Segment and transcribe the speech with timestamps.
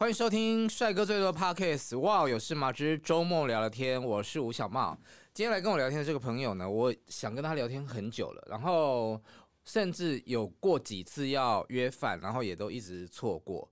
[0.00, 2.72] 欢迎收听帅哥最多的 Podcast，哇，有事吗？
[2.72, 4.98] 之周末聊聊天，我是吴小茂。
[5.34, 9.22] 今天来跟我聊天的这个朋友呢，我想跟他聊天很久了，然后
[9.62, 13.70] 甚至有过几次要约饭，然后也都一直错过。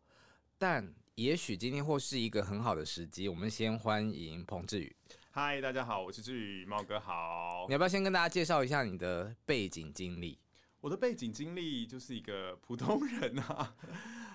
[0.59, 4.95] 但也许今天或是一个很好的时机，我们先欢迎彭志宇。
[5.31, 7.65] 嗨，大家好，我是志宇，茂哥好。
[7.69, 10.39] 你要不要先跟大家介绍一下你的背景经历？
[10.81, 13.75] 我的背景经历就是一个普通人啊。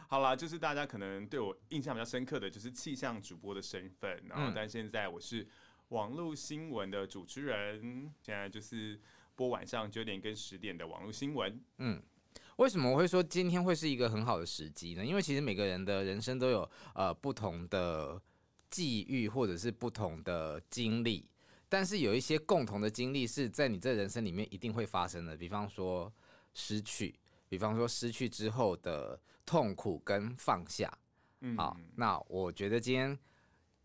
[0.09, 5.47] 好啦，就是大家可能对我印象比较深刻的就是气象主播的身份，然后但现在我是
[5.89, 8.99] 网络新闻的主持人，现在就是
[9.35, 11.59] 播晚上九点跟十点的网络新闻。
[11.77, 11.99] 嗯，
[12.57, 15.03] 为什么我会说今天会是一个很好的时机呢？
[15.03, 18.21] 因为其实每个人的人生都有呃不同的
[18.69, 21.27] 际遇或者是不同的经历，
[21.67, 26.13] 但是有一些共同的经历是在你这人生里面一定会发生的，比方说
[26.53, 27.13] 失去，
[27.49, 29.19] 比方说失去之后的。
[29.45, 30.89] 痛苦跟放下，
[31.41, 33.19] 嗯，好，那我觉得今天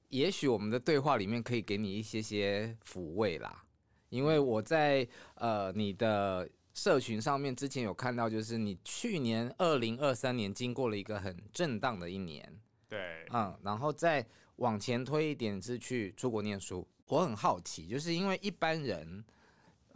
[0.08, 3.64] 也许我们的对话里面可以给你一些些抚慰啦，
[4.08, 14.24] 因为我在呃你的社群上面之前有看到，就是你去年二零二三年经过了一个很震荡的一年，对，嗯，然后再
[14.58, 19.24] 往前推一点是去出国念书，我很好奇，就是因为一般人，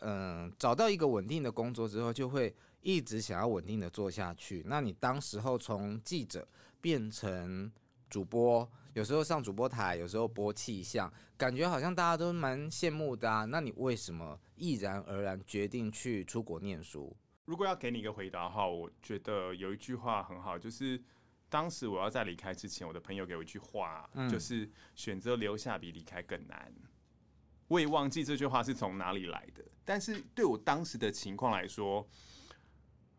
[0.02, 2.54] 嗯、呃，找到一个稳定的工作之后就会。
[2.84, 6.44] 一直想要稳定的做下去，那你当时候从记者
[6.80, 7.70] 变成
[8.10, 13.44] 主播，有时候上主播台，有时候播气象，感觉好像大家都蛮羡慕的啊。
[13.44, 17.16] 那你为什么毅然而然决定去出国念书？
[17.44, 21.00] 如果要给你一个回答的话，我觉得有一句话很好，就是
[21.48, 26.74] 当时我要在离开之前，我的朋友给我一句话，嗯、就是选择留下比离开更难。
[27.72, 32.06] 我也忘记这句话是从哪里来的，但是对我当时的情况来说。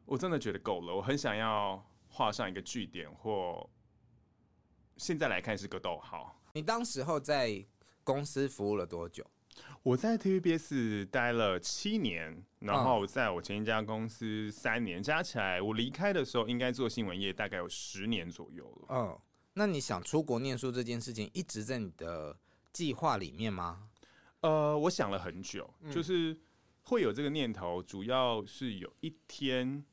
[0.05, 3.67] 我真的觉得够了，我很想要画上一个句点，或
[4.97, 6.37] 现在来看是个逗号。
[6.51, 7.65] 你当时候在
[8.03, 9.25] 公司服务了多久？
[9.81, 18.87] 我在 TVBS 待了七年，然后在我前一家公司三年，加起来我离开的时候应该做新闻业大概有十年左右了。
[18.89, 19.17] 嗯，
[19.53, 22.37] 那你想出国念书这件事情一直在你的
[22.73, 23.87] 计划里面吗？
[24.43, 26.37] 呃，我想了很久，就是
[26.83, 29.83] 会有这个念头，主要是有一天。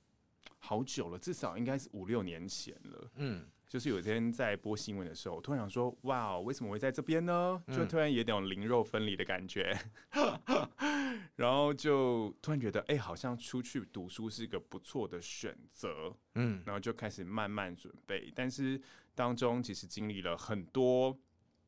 [0.62, 3.10] 好久了，至少应该是五六年前了。
[3.16, 9.74] 嗯，就是有一天在播新闻的时候，我突然想说：“哇，为什么会在这边呢？”就突然有点灵肉分离的感觉，
[10.10, 16.14] 嗯、 然后就突然觉得，哎、欸，好像出去读书是一个不错的选择。
[16.34, 18.78] 嗯，然后就开始慢慢准备，但是
[19.14, 21.18] 当中其实经历了很多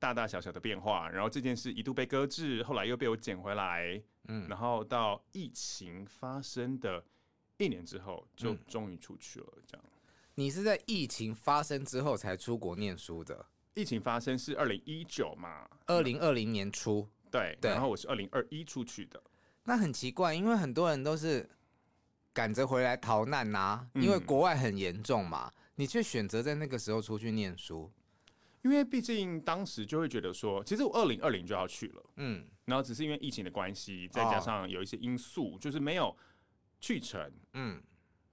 [0.02, 4.02] 大大小小的变化，然后这件事一度被搁置，后来又被我捡回来。
[4.26, 7.04] 嗯，然后到疫情发生的。
[7.58, 9.84] 一年之后就终于出去了，这样。
[10.34, 13.46] 你是在疫情发生之后才出国念书的？
[13.74, 15.68] 疫情发生是二零一九嘛？
[15.86, 17.70] 二零二零年初，对对。
[17.70, 19.22] 然后我是二零二一出去的。
[19.62, 21.48] 那很奇怪，因为很多人都是
[22.32, 25.52] 赶着回来逃难呐，因为国外很严重嘛。
[25.76, 27.92] 你却选择在那个时候出去念书，
[28.62, 32.46] 因为毕竟当时就会觉得说，其实我二零二零就要去了，嗯。
[32.64, 36.16] 然后只是因为疫情的关系，再加上有一些因素，就是没有。
[36.84, 37.80] 去成，嗯，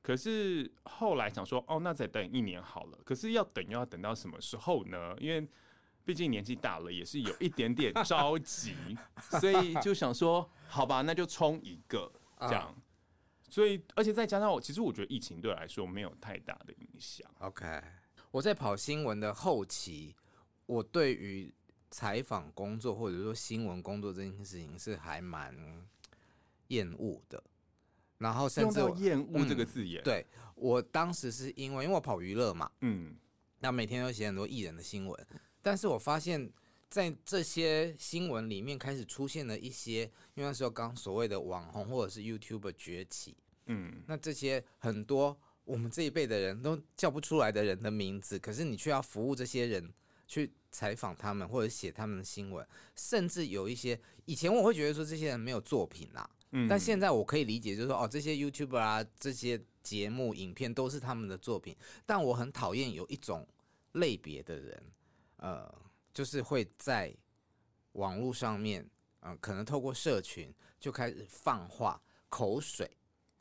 [0.02, 2.98] 可是后来想说，哦，那再等一年好了。
[3.06, 5.16] 可是要等，又要等到什么时候呢？
[5.20, 5.48] 因为
[6.04, 8.74] 毕竟年纪大了，也是有一点点着急，
[9.40, 12.76] 所以就想说，好吧，那就冲一个这样。
[12.76, 13.54] Uh.
[13.54, 17.30] 所以，而且再加上我，其实我觉得疫情对我来说没有太大的影响。
[17.38, 17.80] OK，
[18.32, 20.16] 我在跑新闻的后期，
[20.66, 21.54] 我对于
[21.90, 25.56] 采访工作或者说新闻工作这件事情是还蛮
[26.68, 27.44] 厌恶的。
[28.20, 33.16] 然后甚至厌恶这个字眼，嗯、对，我当时是因为因为我跑娱乐嘛，嗯，
[33.60, 35.28] 那每天都写很多艺人的新闻，
[35.62, 36.52] 但是我发现，
[36.90, 40.02] 在这些新闻里面开始出现了一些，
[40.34, 43.38] 因为那时候刚所谓的网红或者是 YouTuber 崛起，
[43.68, 49.94] 嗯，那这些很多我们这一辈的人都叫不出来的人的名字，可是你却要服务这些人
[50.28, 56.28] 去采访他们或者写他们的新闻，甚至有一些以前我会觉得说这些人没有作品啊。
[56.54, 61.78] 嗯，但现在我可以理解，就是说，哦，这些 YouTuber 啊，这些节目、影片都是他们的作品。
[62.08, 63.48] 但我很讨厌有一种
[63.92, 64.84] 类别的人，
[65.38, 65.72] 呃，
[66.12, 67.16] 就是会在
[67.92, 68.82] 网络上面，
[69.20, 72.90] 嗯、呃，可能透过社群就开始放话口水，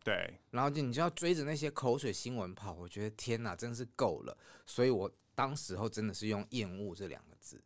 [0.09, 4.35] 对，然后就你就要追着那些口水新闻跑，我觉得天哪，真是够了，
[4.65, 7.63] 所以我当时候真的是用厌恶这两个字。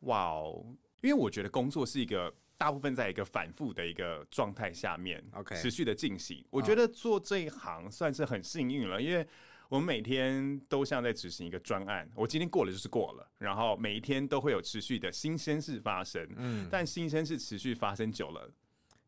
[0.00, 0.66] 哇哦，
[1.00, 6.44] 因为我觉得工作是一个大部分在一个反复的一个状态下面，OK，持续的进行。
[6.50, 9.24] 我觉得做这一行算是很幸运了，因为
[9.68, 16.28] 我们每天都像在执行一个专案，我今天过了就是过了，然后每一天都会有持续的新鲜事发生。
[16.36, 18.50] 嗯，但新鲜事持续发生久了，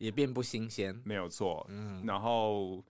[0.03, 1.65] 也变不新鲜，没有错。
[1.69, 2.85] 嗯，然后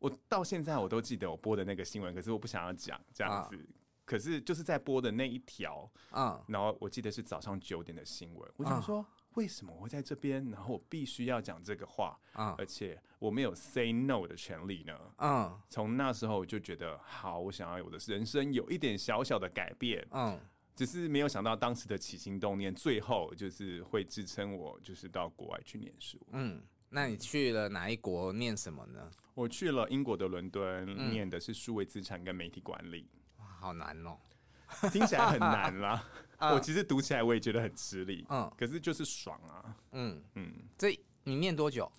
[0.00, 3.56] 我到现在我都记得我播的那个新闻，可是我不想要讲这样子。
[4.04, 9.04] 可是就是在播的那一条，嗯，然后我记得是早上九点的新闻，我想说
[9.34, 20.40] 为什么我会在这边，然后我必须要讲这个话，嗯，而且我没有 say no 的权利呢，嗯，从那时候我就觉得好，我想要我的人生有一点小小的改变，嗯，
[20.76, 29.10] 只是没有想到当时的起心动念，最后就是会支撑我，就是到国外去念书，嗯，那你去了哪一国念什么呢？
[29.34, 33.08] 我去了英国的伦敦，念的是数位资产跟媒体管理。
[33.38, 34.18] 好难哦，
[34.92, 36.06] 听起来很难啦。
[36.52, 38.26] 我其实读起来我也觉得很吃力。
[38.28, 39.76] 嗯，可是就是爽啊。
[39.92, 41.90] 嗯嗯，这你念多久？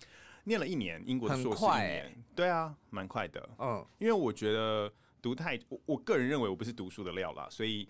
[0.44, 2.24] 念了一年，英国的硕士一年。
[2.34, 3.48] 对啊，蛮快的。
[3.58, 4.90] 嗯，因为我觉得
[5.20, 7.86] 读太，我我个人认为我不是读书的料啦，所以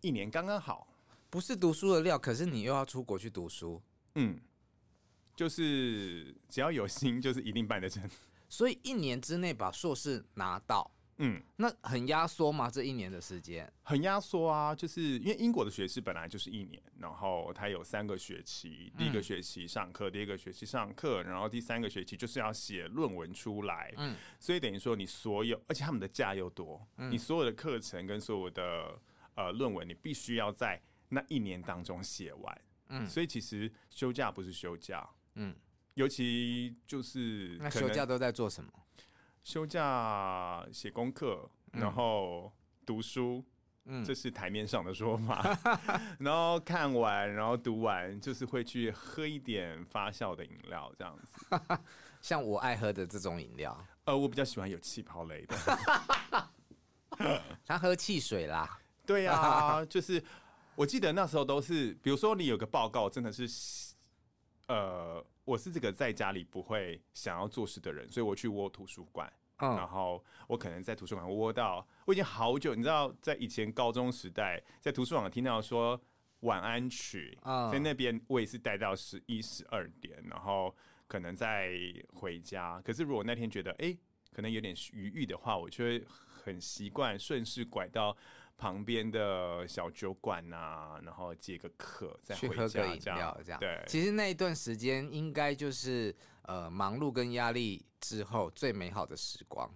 [0.00, 0.86] 一年刚刚好。
[1.30, 3.82] 不是读书的料，可是你又要出国去读书。
[4.14, 4.40] 嗯，
[5.36, 8.08] 就是只要有心，就是一定办得成。
[8.48, 10.90] 所以一年之内把硕士拿到。
[11.20, 12.70] 嗯，那很压缩吗？
[12.70, 23.92] 这一年的时间很压缩啊，就是因为英国的学士本来就是一年，然后它有三个学期，第一个学期上课，第二个学期上课，然后第三个学期就是要写论文出来。
[23.96, 26.80] 嗯，所以等于说你所有，而且他们的假又多，
[27.10, 28.96] 你所有的课程跟所有的
[29.38, 32.60] 呃论文，你必须要在那一年当中写完。
[32.88, 35.08] 嗯，所以其实休假不是休假。
[35.34, 35.54] 嗯，
[35.94, 38.72] 尤其就是那休假都在做什么？
[39.44, 42.52] 休假写功课，然后
[42.84, 43.44] 读书，
[43.84, 45.56] 嗯，这是台面上的说法。
[45.86, 51.32] 嗯、 然后看完，然后读完，就是会去喝一点发酵的饮料，这样子。
[52.20, 55.56] 像我爱喝的这种饮料，呃，我比较喜欢有气泡类的。
[57.64, 58.80] 他喝汽水啦。
[59.08, 60.22] 对呀、啊， 就是
[60.76, 63.94] 我记得那时候都是，比如说你有个报告，真的是，
[64.68, 65.24] 呃。
[65.48, 75.98] 我是这个在家里不会想要做事的人，所以我去窝图书馆，嗯，然后我可能在图书馆窝到，我已经好久，你知道，在以前高中时代，在图书馆听到说
[76.40, 80.76] 晚安曲，嗯，在那边我也是待到十一十二点，然后
[81.06, 81.72] 可能再
[82.12, 82.78] 回家。
[82.84, 83.98] 可是如果那天觉得哎、欸，
[84.34, 86.04] 可能有点余裕的话，我就会
[86.44, 88.14] 很习惯顺势拐到。
[88.58, 93.60] 旁边的小酒馆啊，然后接个客，再回家，去喝个饮料，这样。
[93.60, 99.72] 对，其实那一段时间应该就是呃忙碌跟压力之后最美好的时光。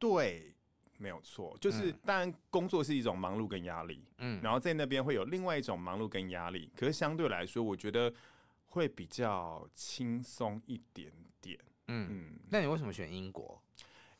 [0.00, 0.52] 对，
[0.98, 8.12] 没有错，就是、嗯、当然工作是一种忙碌跟压力，嗯，然后在那边会有另外一种忙碌跟压力，可是相对来说，我觉得
[8.66, 11.56] 会比较轻松一点点。
[11.86, 13.62] 嗯嗯，那你为什么选英国？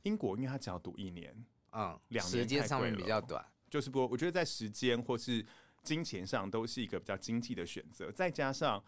[0.04, 1.34] 英国因为他只要读一年，
[1.72, 3.44] 嗯，两年时间上面比较短。
[3.68, 5.44] 就是不，我觉得在时间或是
[5.82, 8.10] 金钱上都是一个比较经济的选择。
[8.12, 8.82] 再加上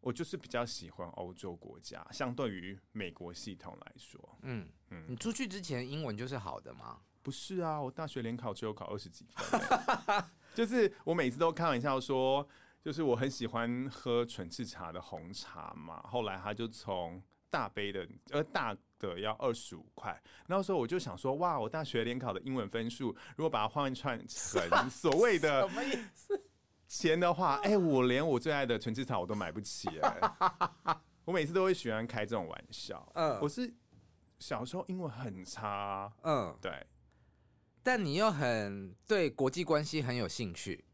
[0.00, 5.04] 我就是比较喜欢欧洲国家，相对于美国系统来说，嗯嗯。
[5.08, 7.00] 你出去之前英文就是好的吗？
[7.22, 9.60] 不是啊，我大学联考只有考二十几分。
[10.54, 12.46] 就是我每次都开玩笑说，
[12.82, 16.02] 就是我很喜欢喝纯吃茶的红茶嘛。
[16.02, 18.76] 后来他就从大杯的呃大。
[19.08, 26.40] 的要二十五块，那时候我就想说，哇，我大学联考的英文分数，如果把它换算成 所谓的什么意思
[26.86, 31.00] 钱的话，哎、欸，我连我最爱的纯吃茶我都买不起哎。
[31.24, 33.10] 我每次都会喜欢开这种玩笑。
[33.14, 33.72] 嗯，我是
[34.38, 36.12] 小时候英文很差。
[36.22, 36.84] 嗯，对。
[37.82, 40.84] 但你又很对国际关系很有兴趣。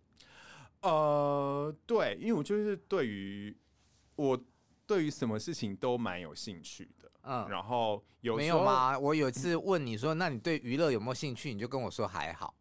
[0.82, 3.56] 呃，对，因为我就是对于
[4.16, 4.38] 我
[4.86, 6.97] 对于什么事情都蛮有兴趣的。
[7.30, 8.98] 嗯，然后有没有吗？
[8.98, 11.52] 我有一次问你说，那你对娱乐有没有兴趣？
[11.52, 12.54] 你就跟我说还好，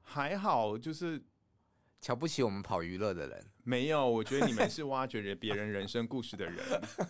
[0.00, 1.20] 还好，就是
[2.00, 3.44] 瞧不起我们跑娱乐的人。
[3.64, 6.64] 没有，我觉得你们是 挖掘着别人人生故事的人，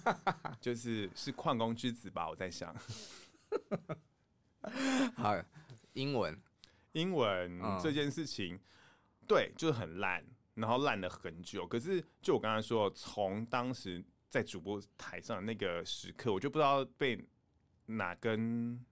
[0.63, 2.27] 就是是矿工之子吧？
[2.27, 2.75] 我在想。
[5.15, 5.37] 好，
[5.93, 6.35] 英文，
[6.93, 8.59] 英文这件事情，
[9.27, 10.25] 对，就是很烂，
[10.55, 11.67] 然后烂了很久。
[11.67, 14.03] 可是，就我刚才说，从当时。
[14.33, 17.23] 在主播台上的那个时刻，我就不知道被
[17.85, 18.83] 哪根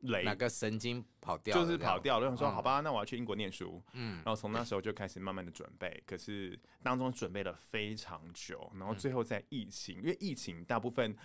[0.00, 2.26] 雷，哪个神经跑掉，就是跑掉了。
[2.26, 3.80] 我想说，好吧，那我要去英国念书。
[3.92, 11.16] 嗯，然后从那时候就开始慢慢的准备，可是当中准备了非常久，然后最后在疫情，因为疫情大部分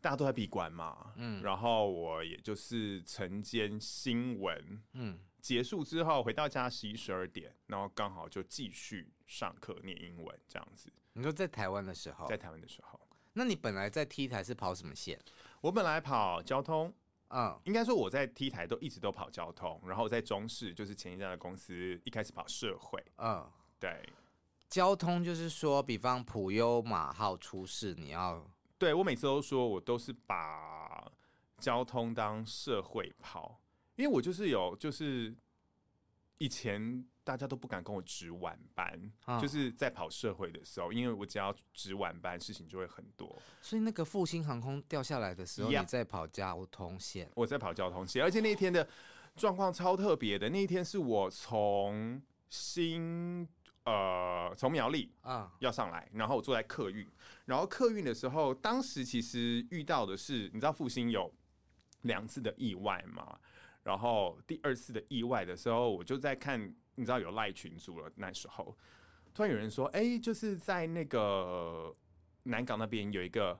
[0.00, 10.92] 大家都在闭关嘛，嗯，然后我也就是晨间新闻，嗯，结束之后回到家十一十二点，然后刚好就继续上课念英文这样子。
[11.18, 13.00] 你说在台湾的时候，在台湾的时候，
[13.32, 15.18] 那你本来在 T 台是跑什么线？
[15.60, 16.94] 我本来跑交通。
[17.30, 23.04] 嗯，应该说我在 T 台都一直都跑交通，然后在中视就是前一家的公司，一开始跑社会。
[23.16, 23.44] 嗯，
[23.80, 24.08] 对，
[24.68, 28.48] 交通就是说，比方普悠马号出事，你要
[28.78, 31.10] 对我每次都说我都是把
[31.58, 33.60] 交通当社会跑，
[33.96, 35.34] 因为我就是有就是
[36.38, 37.04] 以前。
[37.28, 43.36] 大家都不敢跟我值晚班，哦、就是在跑社会的时候，因为我只要值晚班，事情就会很多。
[43.60, 48.88] 所以那个复兴航空掉下来的时候，你在跑交通线，我在跑交通线，而且那一天的
[49.36, 50.48] 状况超特别的。
[50.48, 52.18] 那一天是我从
[52.48, 53.46] 新
[53.84, 57.06] 呃从苗栗啊要上来，然后我坐在客运，
[57.44, 61.30] 然后客运的时候，当时其实遇到的是，你知道复兴有
[62.04, 63.38] 两次的意外嘛？
[63.82, 66.74] 然后第二次的意外的时候，我就在看。
[66.98, 68.76] 你知道有赖群组了，那时候
[69.32, 71.94] 突然有人说：“哎、欸，就是在那个
[72.42, 73.56] 南港那边有一个，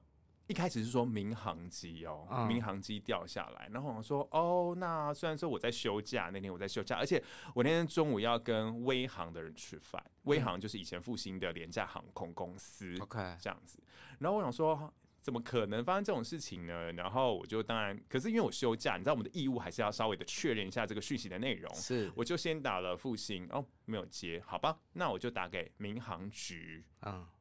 [0.49, 7.23] 一开始是说民航机哦，嗯、民航机掉下来。”然后我说：“哦，那虽然说我在休假，那天我在休假，而且
[7.55, 13.79] 我那天中午要跟威航的人吃饭，威航就是以前复兴的廉价航空公司，OK，这样子。
[14.19, 16.93] 然后我想说。”怎么可能发生这种事情呢？
[16.93, 21.75] 然后我就当然，可是因为我休假，你知道我们的义务还是要稍微的确认一下这个讯息的内容。
[21.75, 26.85] 是，我就先打了复兴，哦，没有接，好吧，那我就打给民航局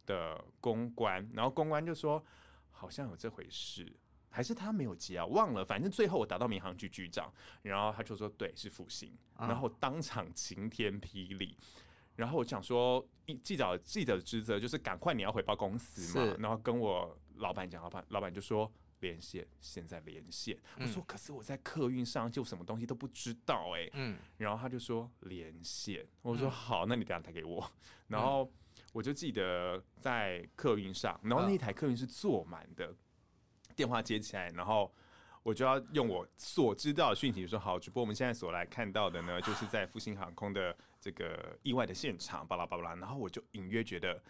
[0.06, 2.24] 的公关，然后公关就说
[2.72, 3.96] 好像有这回事，
[4.30, 5.26] 还是他没有接啊？
[5.26, 7.32] 忘了，反正最后我打到民航局局长，
[7.62, 11.58] 然后他就说对，是复兴，然后当场晴天霹雳。
[12.16, 13.08] 然后我想说，
[13.44, 20.58] 记者记者的职责就是赶快你要回报公司嘛，然后跟我老板讲，老板老板就说连线，现在连线。
[20.78, 27.72] 嗯、我说可是我在客运上就什么东西都不知道哎、欸，嗯，然后他就说连线，我说好，那你等下打给我。
[28.08, 28.52] 然后
[28.94, 32.96] 我就记得在客运上，然后那一台客运是坐满的，
[33.76, 34.94] 电话接起来，然后。
[35.44, 42.94] 我就要用我所知道的讯息说好，只不过我们现在所来看到的呢，就是在复兴航空的这个意外的现场，巴拉巴拉。
[42.96, 44.22] 然后我就隐约觉得，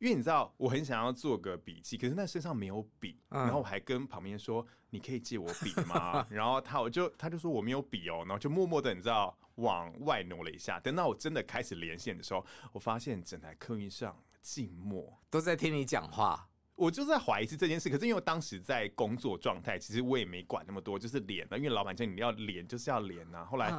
[0.00, 3.20] 因为你知道，我很想要做个笔记，可是那身上没有笔。
[3.28, 10.80] 然后我还跟旁边说：“你可以借我笔吗？” 然后他我就他就说我没有笔哦，然后就默默的你知道往外挪了一下。
[10.80, 16.48] 等到我真的开始连线的时候，我发现整台客运上静默，都在听你讲话。
[16.76, 23.44] 我就在怀疑是这件事，可是因为我当时在工作状态，其实我也没管那么多，就是连了，因为老板叫你要连，就是要连呐。
[23.44, 23.70] 后来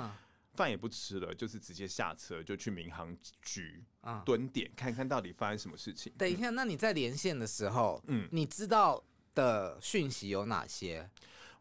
[0.54, 3.84] 饭也不吃了，就是直接下车就去民航局
[4.26, 6.12] 蹲点，看看到底发生什么事情。
[6.18, 9.04] 等一下，那你在连线的时候，嗯，你知道
[9.34, 11.10] 的讯息有哪些？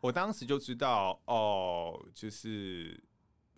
[0.00, 3.02] 我当时就知道哦，就是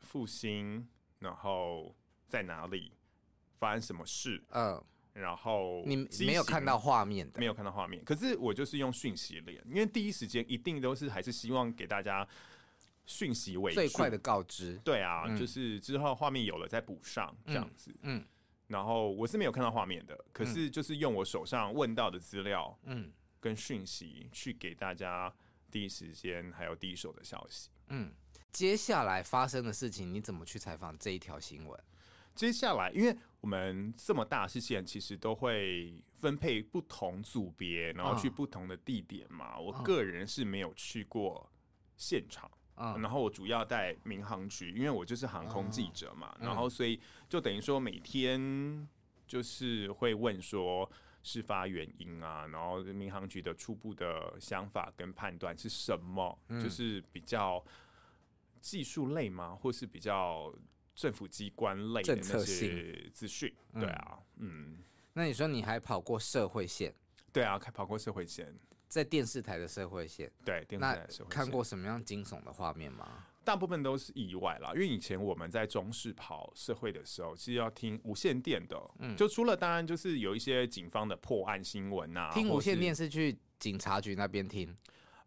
[0.00, 0.86] 复兴，
[1.20, 1.94] 然后
[2.28, 2.92] 在哪里
[3.58, 4.42] 发生什么事？
[4.50, 4.82] 嗯。
[5.14, 8.02] 然后你没有看到画面的，没有看到画面。
[8.02, 12.26] 可是我就是用讯息连，因为第一时间一定都是还是希望给大家
[13.06, 14.80] 讯息为最快的告知。
[14.84, 17.90] 对啊，嗯、就是之后画面有了再补上这样子。
[18.02, 18.26] 嗯，嗯
[18.68, 25.34] 然后我是没有看到画面的，可是就是用我手上问到的资料，嗯，跟讯息去给大家
[25.70, 27.68] 第一时间还有第一手的消息。
[27.88, 28.12] 嗯，
[28.50, 31.78] 接下来发生的事情，你怎么去采访这一条新闻？
[32.34, 39.56] 接下来，因为我们这么大事件，其实都会分配不同组别，然后去不同的地点嘛。
[39.56, 39.66] Oh.
[39.66, 41.52] 我个人是没有去过
[41.98, 42.96] 现场，oh.
[42.98, 46.48] 然后我主要在民航局，因为我就是航空记者嘛，oh.
[46.48, 48.88] 然后所以就等于说每天
[49.26, 50.90] 就是会问说
[51.22, 57.64] 事发原因啊，然后民航局的初步的想法跟判断是什么，嗯、就是比较
[58.60, 60.52] 技术类吗，或是比较。
[60.94, 64.76] 政府机关类的那些资讯，对啊，嗯，
[65.14, 66.94] 那你说你还跑过社会线？
[67.32, 68.54] 对啊，还跑过社会线，
[68.92, 71.36] 在电视台的社会线，对，电视台的社会线。
[71.36, 73.24] 看过什么样惊悚的画面吗？
[73.42, 84.76] 大部分都是意外啦，因为以前我们在中视跑社会的时候，其实要听无线电的，嗯，就除了当然就是有一些警方的破案新闻啊，听无线电是去警察局那边听，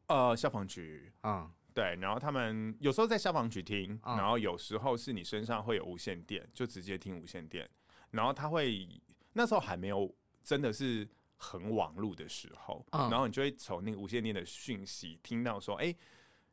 [0.07, 1.51] 呃，消防局，嗯。
[1.73, 7.69] 对，然后他们有时候在消防局听，嗯、然后有时候是你身上会有无线电，就直接听无线电。
[8.11, 8.87] 然后他会
[9.33, 10.09] 那时候还没有
[10.41, 11.05] 真的是
[11.37, 15.93] 很网路的时候，嗯、然后你就会从那个无线电的讯息听到说，哎，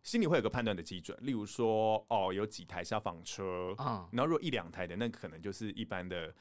[0.03, 6.35] 心里会有个判断的基准，例如说，哦，有几台消防车，嗯，然后如果一两台的，那可能就是一般的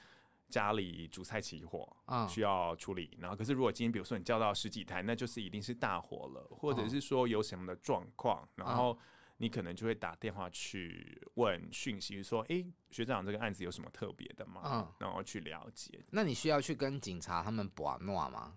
[0.50, 3.16] 家里煮菜起火，嗯，需要处理。
[3.20, 8.98] 然后，可是如果今天比如说你叫到十几台，那就是一定是大火了，或者是说有什么的状况，然后
[9.42, 14.62] 你可能就会打电话去问讯息，说，哎，学长，这个案子有什么特别的吗？
[14.66, 16.00] 嗯，然后去了解。
[16.12, 18.54] 那你需要去跟警察他们把诺吗？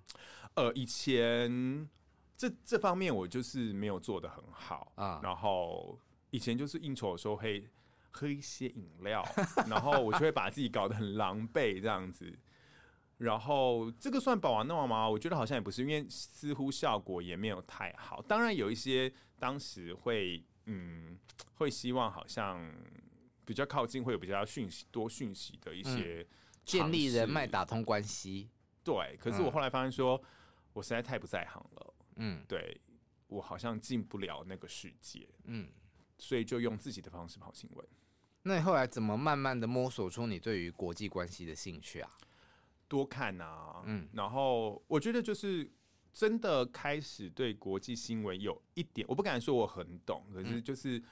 [0.55, 1.89] 呃，以前。
[2.37, 5.97] 这这方面我就是没有做得很好啊，然后
[6.31, 7.65] 以前就是应酬的时候会
[8.11, 9.25] 喝一些饮料，
[9.71, 12.37] 然后我就会把自己搞得很狼狈这样子，
[13.19, 15.09] 然后这个算保玩弄吗？
[15.09, 18.21] 我觉得好像也不是，因为似乎效果也没有太好。
[18.23, 21.19] 当然有一些当时会嗯
[21.55, 22.73] 会希望好像
[23.45, 28.51] 比较靠近，会有比较讯息多讯息的一些、嗯、建立人脉、打通关系。
[28.83, 30.23] 对，可是我后来发现说，
[30.73, 31.95] 我实在太不在行了。
[32.17, 32.81] 嗯，对，
[33.29, 35.69] 我好像进不了那个世界，嗯，
[36.19, 37.87] 所以就用自己的方式跑新闻。
[38.43, 42.11] 那你后来怎么慢慢的摸索出你对于国际关系的兴趣啊？
[42.87, 45.69] 多看啊，嗯，然后我觉得就是
[46.15, 51.03] 真的开始对国际新闻有一点，我不敢说我很懂，可是就是。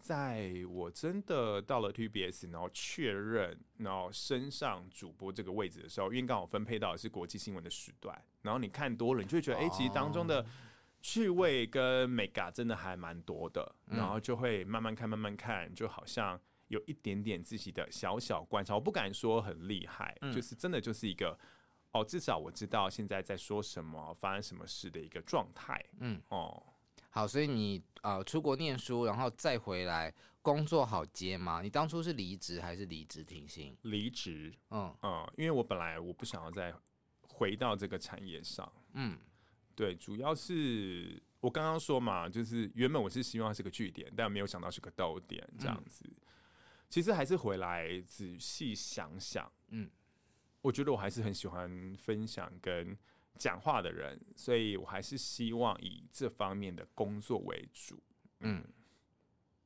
[0.00, 10.46] 在我真的到了 TVBS，然后确认，然后升上主播这个位置的时候，因为刚好分配到的是国际新闻的时段，然后你看多了，你就会觉得，哎、欸，其实当中的
[11.02, 21.36] 趣味跟美感真的还蛮多的，然后就会慢慢看，慢慢看，就好像有一点点自己的小小观察，我不敢说很厉害，就是真的就是一个，
[22.00, 26.62] 哦，至少我知道现在在说什么，发生什么事的一个状态，嗯，哦。
[27.10, 31.62] 好，所以你呃出国念书，然后再回来工作好接吗？
[31.62, 33.76] 你当初是离职还是离职停薪？
[33.82, 36.72] 离职，嗯嗯，因为我本来我不想要再
[37.22, 39.18] 回到这个产业上，嗯，
[39.74, 46.04] 对，主要是我刚刚说嘛，就是原本我是希望是个据点，但没有想到是个逗点这样子。
[46.04, 46.16] 嗯、
[46.88, 49.90] 其实还是回来仔细想想，嗯，
[50.68, 52.96] 我觉得我还是很喜欢分享跟。
[53.38, 58.02] 讲话的人，所以我还是希望以这方面的工作为主。
[58.40, 58.64] 嗯，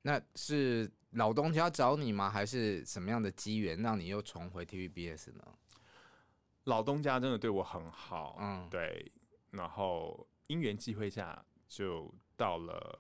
[0.03, 2.29] 那是老东家找你吗？
[2.29, 5.43] 还是什么样的机缘让你又重回 TVBS 呢？
[6.65, 9.11] 老东家真的对我很好，嗯，对。
[9.53, 12.99] 然后因缘际会下就到了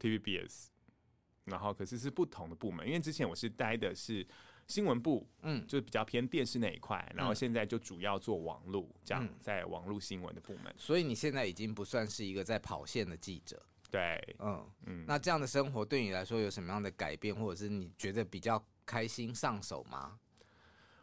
[0.00, 0.70] TVBS，
[1.44, 4.26] 然后可是是不同的部门，因为之前我是待的是。
[4.66, 10.74] 新闻部，嗯，就是比较偏电视那一块，然后现在就主要做网络，这样在网络新闻的部门。
[10.78, 15.04] 所以你现在已经不算是一个在跑线的记者，对，嗯嗯。
[15.06, 20.18] 那这样的生活对你来说有什么样的改变，或者是你觉得比较开心上手吗？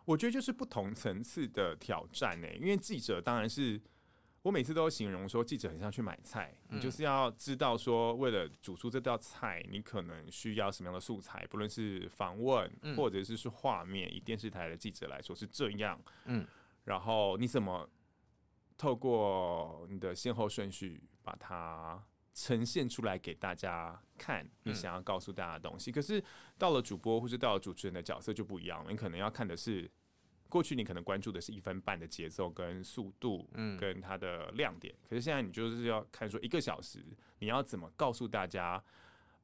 [0.05, 3.81] 我觉得就是不同层次的挑战呢，因为记者当然是。
[4.43, 14.11] 我每次都形容说，记者很像去买菜，你就是要知道说，为了煮出这道菜，你可能需要什么样的素材，不论是访问，或者是是画面。
[14.11, 16.43] 以电视台的记者来说是这样，嗯，
[16.85, 17.87] 然后你怎么
[18.77, 25.91] 透过你的先后顺序把它呈现出来给大家看，你想要告诉大家的东西。
[25.91, 26.23] 可是
[26.57, 29.91] 到了主播或是到了主持人的角色就不一样了，你可能要看的是。
[30.51, 34.93] 过去你可能关注的是一分半的节奏跟速度，嗯，跟它的亮点。
[35.09, 37.03] 可是现在你就是要看说一个小时，
[37.39, 38.83] 你要怎么告诉大家，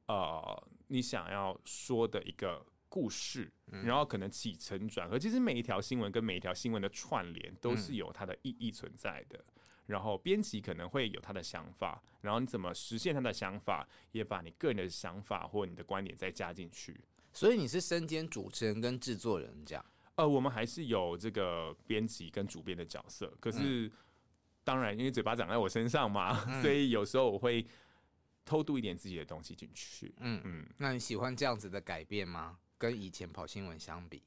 [0.06, 3.50] 呃，你想要说的一个故事，
[3.82, 5.18] 然后可能起承转合。
[5.18, 9.42] 其实每一条新闻跟每一条新闻的串联都是有它的意义存在的。
[9.86, 16.94] 然后编辑可能会有他的想法，然后你怎么实现他的想法，也把你个人的想法或你的观点再加进去。
[17.32, 19.82] 所以你是身兼主持人跟制作人这样。
[20.18, 23.92] 呃，我们还是有这个编辑跟主编的角色，可是、嗯、
[24.64, 27.64] 当然，因为嘴巴长在我身上嘛，嗯、 所以有时候我会
[28.44, 30.12] 偷渡一点自己的东西进去。
[30.18, 32.58] 嗯嗯，那你喜欢这样子的改变吗？
[32.76, 34.20] 跟以前跑新闻相比，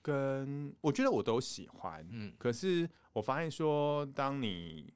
[0.00, 2.08] 跟我觉得我都喜欢。
[2.10, 4.94] 嗯，可是我发现说，当你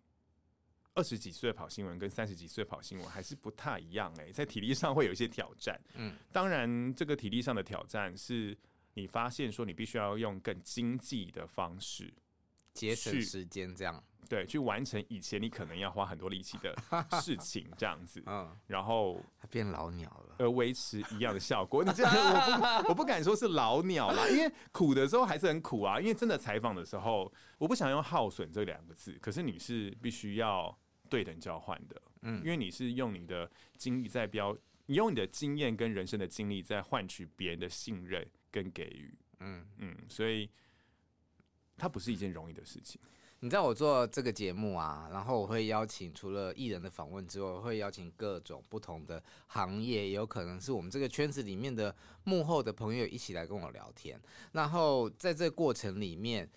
[0.95, 4.29] 二十几岁跑新闻跟三十几岁跑新闻还是不太一样、欸。
[4.29, 5.79] 哎，在体力上会有一些挑战。
[5.97, 8.57] 嗯，当然，这个体力上的挑战是。
[8.99, 12.13] 你发现说你必须要用更经济的方式
[12.75, 16.77] 节省时间，这样对，去完成以前你可能要花很多力气的
[17.23, 21.85] 事情，这样子，嗯，然后它变老鸟了，而维持一样的效果。
[21.85, 26.01] 你这样我不我不敢说是老鸟啦，因为苦的时候还是很苦啊。
[26.01, 30.77] 因为真的采访的时候，我不想用耗损这两个字，可是你是必须要
[31.09, 34.55] 对等交换的，嗯，因为你是用你的经历在标，
[34.87, 38.29] 你用你的经验跟人生的经历在换取别人的信任。
[38.51, 40.51] 跟给予，嗯嗯，所以
[41.77, 43.01] 它不是一件容易的事情。
[43.41, 54.21] 你知道我做这个节目啊，然后我会邀请除了艺人的访问之外，我会邀请各种不同的行业，也有可能是我们这个圈子里面的幕后的朋友一起来跟我聊天。
[54.51, 56.51] 然后在这个过程里面，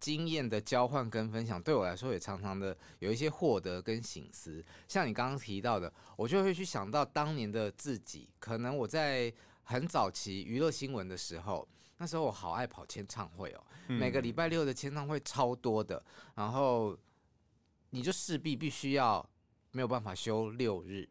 [0.00, 4.64] 经验的交换跟分享，对我来说也常常的有一些获得跟醒思。
[4.88, 9.30] 像你刚刚提到的，我就会去想到当年的自己，可能我在
[9.66, 11.68] 很早期娱乐新闻的时候。
[11.98, 16.94] 那时候我好爱跑签唱会哦，每个礼拜六的签唱会超多的，然后
[17.88, 19.26] 你就势必必须要
[19.70, 21.08] 没有办法休六日。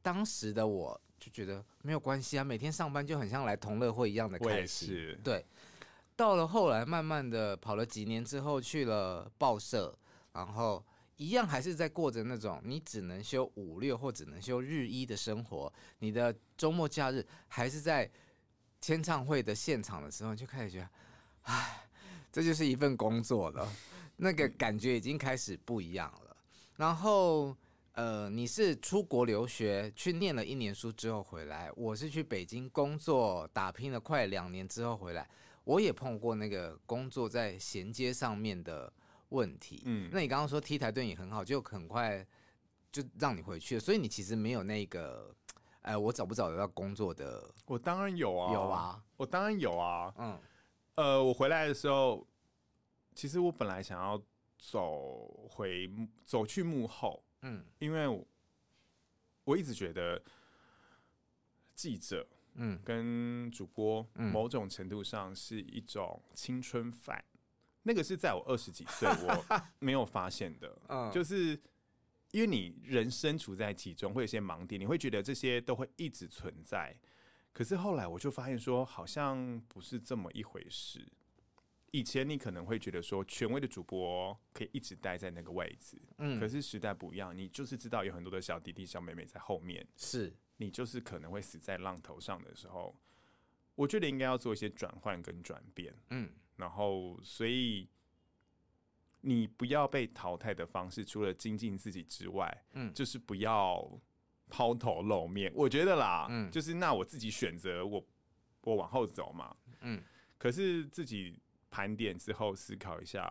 [0.00, 5.14] 当时的我就觉得没有关系啊，每天上班就很像来同乐会一样的开心。
[5.22, 5.44] 对，
[6.16, 9.94] 到了后来慢慢的跑了几年之后，去了报社，
[10.32, 10.82] 然后
[11.22, 18.10] 一样还是在过着那种你只能休五六或只能休日一的生活，你的周末假日还是在。
[18.84, 20.90] 签唱会的现场的时候，就开始觉得，
[21.42, 21.86] 唉，
[22.32, 23.72] 这就是一份工作了，
[24.16, 26.36] 那个感觉已经开始不一样了。
[26.74, 27.56] 然后，
[27.92, 35.30] 呃，你是出国留学去念了一年书之后回来，我是去北京工作打拼了快两年之后回来，
[35.62, 38.92] 我也碰过那个工作在衔接上面的
[39.32, 39.82] 问题。
[39.86, 42.24] 嗯，那你刚刚说 T 台对你很好，就很快
[42.92, 45.34] 就让你回去了，所以你其实没有那个。
[45.82, 47.44] 哎，我找不找得到工作的？
[47.66, 50.14] 我当然有啊，有啊，我当然有啊。
[50.16, 50.40] 嗯，
[50.94, 52.24] 呃，我回来的时候，
[53.16, 54.22] 其实我本来想要
[54.56, 55.90] 走回
[56.24, 58.24] 走去幕后，嗯，因为我，
[59.42, 60.22] 我一直觉得
[61.74, 67.31] 记者，嗯，跟主播，某种程度上是一种青春饭，嗯，
[67.82, 71.60] 那个是在我二十几岁我 没有发现的，嗯，就是。
[72.32, 76.98] 因为你人身处在其中，会有些盲点，你会觉得这些都会一直存在。
[77.52, 81.06] 可是后来我就发现说，好像不是这么一回事。
[81.90, 92.96] 以前你可能会觉得说，权威的主播可以一直待在那个位置，嗯，可是时代不一样，你就是知道有很多的小弟弟、小妹妹在后面，是你就是可能会死在浪头上的时候。
[93.74, 96.30] 我觉得应该要做一些转换跟转变，嗯，
[96.62, 97.88] 然后所以。
[99.24, 103.88] 你不要被淘汰的方式，除了精进自己之外，嗯，就是不要
[104.48, 105.52] 抛头露面。
[105.54, 108.04] 我觉得啦，嗯，就是那我自己选择，我
[108.62, 110.02] 我往后走嘛，嗯。
[110.36, 113.24] 可是自己盘点之后思考一下，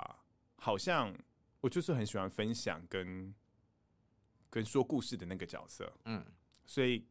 [0.55, 1.13] 好像
[1.59, 3.35] 我就是很喜欢分享跟
[4.49, 6.25] 跟说故事的那个角色，嗯。
[6.65, 7.05] 所以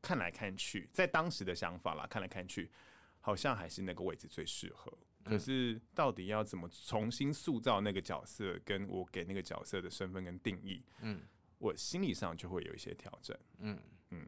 [0.00, 2.72] 看来看去，在当时的想法啦，看来看去，
[3.20, 4.90] 好像还是那个位置最适合。
[5.24, 11.20] 可是，到底要怎么重新塑造那个角色，跟我给那个角色的身份跟定义，嗯，
[11.58, 13.78] 我心理上就会有一些调整，嗯
[14.10, 14.26] 嗯。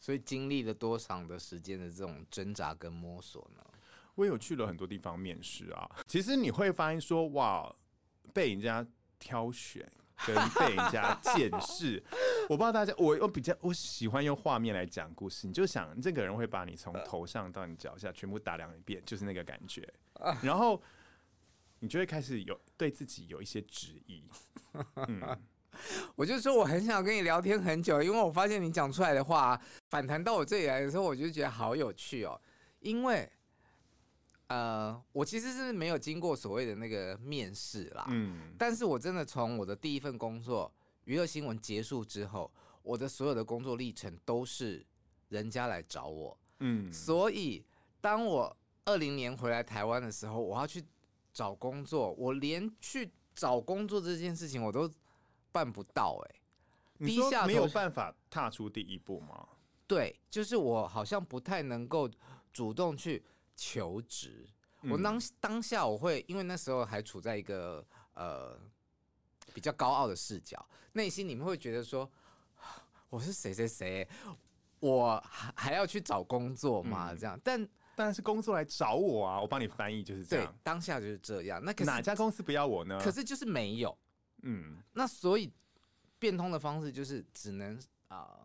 [0.00, 3.62] 所以经历了多长的时间的这种挣扎跟摸索呢？
[4.14, 5.90] 我有去了很多地方面试啊。
[6.06, 7.74] 其实你会发现说，哇，
[8.32, 8.86] 被人家
[9.18, 9.88] 挑选。
[10.26, 12.02] 跟被人家见识，
[12.48, 15.46] 我不知道大家，我我比较我喜欢用画面来讲故事。
[15.46, 19.88] 你就想这个人会把你从头上到你脚下全部打量一遍，就是那个感觉。
[20.42, 20.80] 然后
[21.80, 24.24] 你就会开始有对自己有一些质疑。
[24.94, 25.38] 嗯，
[26.16, 32.40] 我就说我很想跟你聊天很久，因为我发现你讲出来的话反弹到我这里来的时候，我就觉得好有趣哦，
[32.80, 33.30] 因为。
[34.50, 40.72] 呃，我其实是没有经过所谓的那个面试啦，嗯，但是我真的从我的第一份工作
[41.04, 42.50] 娱乐新闻结束之后，
[42.82, 44.82] 我的所有的工作历程都是
[45.28, 47.62] 人家来找我，嗯，所以
[48.00, 48.56] 当我
[48.88, 50.84] 二零年回来台湾的时候，我要去
[51.32, 54.90] 找工作，我连去找工作这件事情我都
[55.52, 56.40] 办不到，欸，哎，
[56.98, 59.48] 你说没有办法踏出第一步吗？
[59.86, 62.10] 对，就是我好像不太能够
[62.52, 63.24] 主动去。
[63.60, 64.48] 求职，
[64.82, 68.56] 我当当下我会，因为那时候还处在一个呃
[69.52, 72.08] 比较高傲的视角，内心里面会觉得说，
[73.10, 74.08] 我是谁谁谁，
[74.78, 77.12] 我还还要去找工作嘛？
[77.12, 81.60] 这样，但但是工作来找我啊，我帮你翻译就是这样，当下就是这样。
[81.64, 83.00] 那可哪家公司不要我呢？
[83.02, 83.98] 可是就是没有，
[84.42, 85.52] 嗯，那所以
[86.18, 88.40] 变通的方式就是只能啊、呃，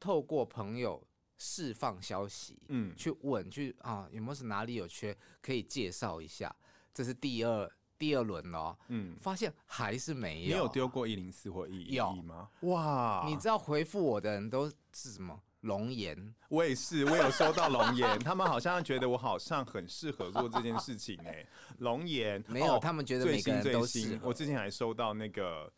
[0.00, 1.06] 透过朋友。
[1.38, 6.50] 释放消息，嗯，去问去啊，有没有是哪里有缺，可以介绍一下。
[6.94, 10.56] 这是第二第二轮哦，嗯，发现还是没有。
[10.56, 12.48] 你有丢过一零四或一一一吗？
[12.62, 15.38] 哇，你知道回复我的人都是什么？
[15.66, 21.46] 龙岩，我也是，我有收到龙岩，他们好像觉得我好像很适合做这件事情哎。
[21.78, 24.18] 龙岩 没有，他们觉得每个人都是。
[24.22, 25.70] 我之前还收到那个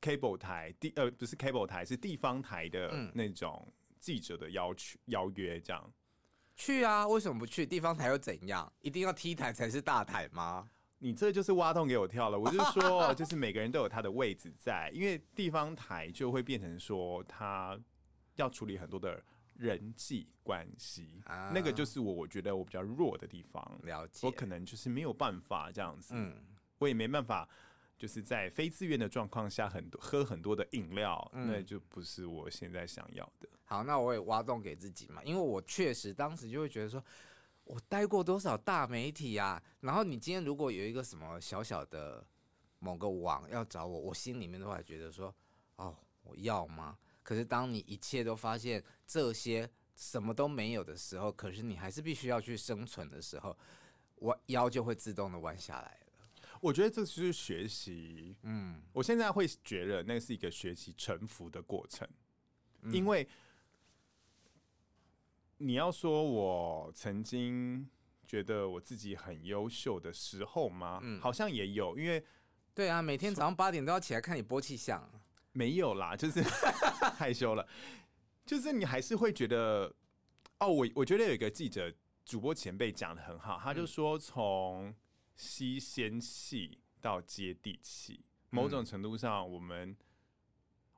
[0.00, 3.70] cable 台地呃不是 cable 台是地方台的那种。
[4.00, 5.92] 记者的要求邀约这样
[6.56, 7.06] 去啊？
[7.06, 7.66] 为什么不去？
[7.66, 8.72] 地方台又怎样？
[8.80, 10.70] 一定要 T 台才是大台吗？
[11.00, 12.38] 你这就是挖洞给我跳了。
[12.40, 17.78] 我就说， 就是每个人都有他的位置在，因为地方台就会变成说，他
[18.36, 19.22] 要处理很多的
[19.54, 23.80] 人际关系，啊、那个就是我我觉得我比较弱的地方。
[23.82, 26.34] 了解，我可能就是没有办法这样子，嗯，
[26.78, 27.48] 我也没办法，
[27.98, 33.48] 就是在非自愿的状况下，很多喝很多的饮料，嗯、那就不是我现在想要的。
[33.64, 37.02] 好，那我也挖洞给自己嘛，因为我确实当时就会觉得说。
[37.64, 39.62] 我待过多少大媒体啊？
[39.78, 42.26] 然后你今天如果有一个什么小小的
[42.80, 45.32] 某个网要找我，我心里面都还觉得说，
[45.76, 46.98] 哦，我要吗？
[47.30, 53.56] 可是当你一切都发现这些什么都没有的时候，可是你还是必须要去生存的时候，
[54.16, 56.28] 我腰就会自动的弯下来了。
[56.60, 58.36] 我觉得这就是学习。
[58.42, 62.08] 嗯，我现在会觉得那是一个学习臣服的过程，
[62.82, 63.28] 嗯、因为。
[65.62, 67.88] 你要说我曾经
[68.26, 70.98] 觉得我自己很优秀的时候吗？
[71.00, 72.24] 嗯，好像也有，因为
[72.74, 75.08] 对啊，每天早上八点都要起来看你播气象。
[75.52, 76.42] 没有啦，就是
[77.16, 77.66] 害羞了，
[78.44, 79.94] 就是你还是会觉得
[80.58, 81.92] 哦，我我觉得有一个记者
[82.24, 84.94] 主播前辈讲的很好，他就说从
[85.36, 89.96] 吸仙气到接地气，某种程度上我们。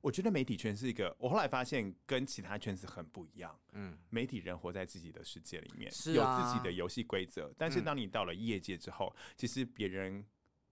[0.02, 3.56] 我觉得媒体圈是一个，我后来发现跟其他圈子很不一样。
[3.70, 7.54] 嗯，媒体人活在自己的世界里面，是啊，有自己的游戏规则。
[7.56, 10.26] 但是当你到了业界之后，嗯，其实别人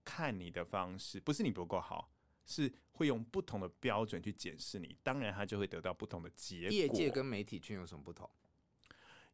[0.04, 2.10] 看你的方式不是你不够好，
[2.44, 4.94] 是会用不同的标准去检视你。
[5.02, 6.70] 当然，他就会得到不同的结果。
[6.70, 8.28] 业界跟媒体圈有什么不同？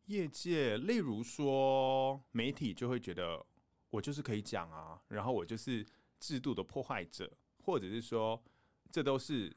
[0.06, 3.44] 业界，例如说，媒体就会觉得
[3.90, 5.84] 我就是可以讲啊，然后我就是
[6.20, 7.30] 制度的破坏者，
[7.64, 8.40] 或者是说，
[8.92, 9.52] 这都是。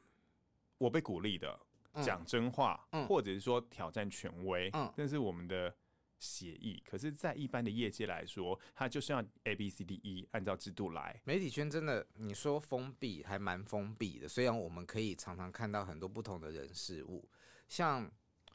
[0.80, 1.60] 我被鼓励的
[2.02, 5.76] 讲真话，嗯、或者是说挑战权威，嗯，但是我们的
[6.20, 6.80] 协议。
[6.86, 11.20] 可是，在一般的业界来说，它就是要 A B C D E 按照制度来。
[11.24, 14.28] 媒体圈真的，你说封闭还蛮封闭的。
[14.28, 17.28] 虽然我们可以常常看到很多不同的人事物，
[17.68, 18.08] 像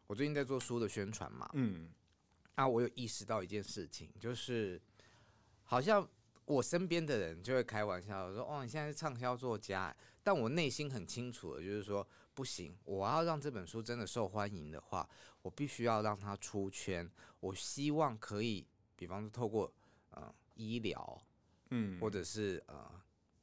[0.07, 1.89] 我最近在做书的宣传嘛，嗯，
[2.53, 4.81] 啊，我有意识到一件事情，就是
[5.63, 6.07] 好像
[6.45, 15.09] 我身边的人就会开玩笑说：“哦，你现在是畅销作家。”但我内心很清楚的，就是说不行，我要让这本书真的受欢迎的话，
[15.41, 17.09] 我必须要让它出圈。
[17.39, 18.67] 我希望可以，
[18.97, 19.73] 比方说透过
[20.09, 21.21] 呃医疗，
[21.69, 22.91] 嗯，或者是呃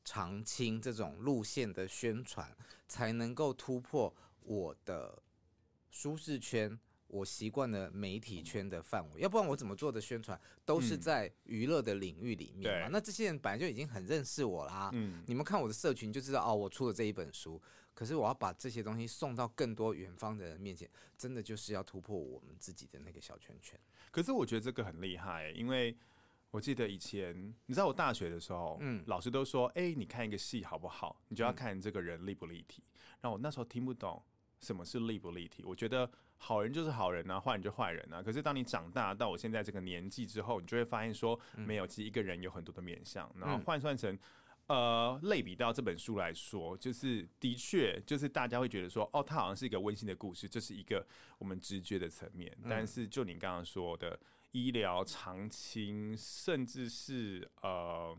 [0.04, 2.54] 长青这种路线的宣传，
[2.86, 5.20] 才能够突破我的
[5.88, 6.78] 舒适圈。
[7.08, 12.88] 我习惯了媒体圈的范围，要不然我怎么做的宣传都是在娱乐的领域里面嘛。
[12.90, 14.88] 那这些人本来就已经很认识我啦。
[14.94, 17.60] 嗯，你们看我的社群就知道哦，我出了这一本书。
[17.94, 23.78] 可是我要把这些东西送到更多远方的人面前，真的就是要突破我们自己的那个小圈圈。
[24.10, 25.96] 可是我觉得这个很厉害，因为
[26.50, 32.82] 我记得以前你知道我大学的时候，嗯，老师都说，哎，你看一个戏好不好，你就要看这个人立不立体。
[33.20, 34.22] 然后我那时候听不懂
[34.60, 36.10] 什么是立不立体，我觉得。
[36.44, 38.20] 好人就是好人啊，坏人就坏人啊。
[38.20, 43.32] 可是当你长大到我现在这个年纪之后，你就会发现说，没有，其实一个人有很多的面相。
[43.38, 44.18] 然后换算成，
[44.68, 51.06] 呃，类比到这本书来说，就是的确，就是大家会觉得说，哦，它好像是一个温馨的故事，这是一个
[51.38, 52.56] 我们直觉的层面。
[52.68, 54.18] 但是就你刚刚说的
[54.52, 58.16] 医疗、长青，甚至是呃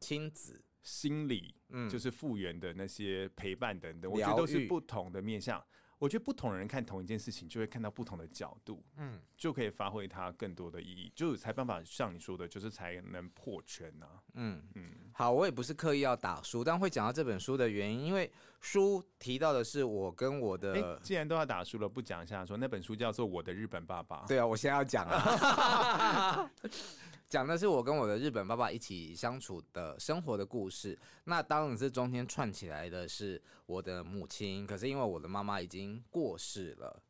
[0.00, 5.64] 亲子、心理，嗯，就是复原的那些陪伴等等，我觉得都是不同的面向。
[5.98, 14.22] 我觉得不同人看同一件事情，就会看到不同的角度，嗯，就可以发挥它更多的意义，就才办法像你说的，就是才能破圈呐、啊。
[14.34, 18.30] 嗯嗯，好，我也不是刻意要打书，但会讲到这本书的原因，因为
[18.60, 24.24] 书提到的是我跟我的，欸、既然都要打书了，不讲一下说那本书叫做《我的日本爸爸》。
[24.28, 26.50] 对啊，我现在要讲啊。
[27.28, 30.96] 讲的是我跟我的日本爸爸一起相处的生活的故事。
[31.24, 37.02] 那当然是中间串起来的是我的母亲，可是因为我的妈妈已经过世了。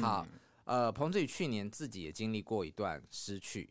[0.00, 0.26] 好，
[0.64, 3.68] 呃，彭志宇去年自己也经历过一段失去。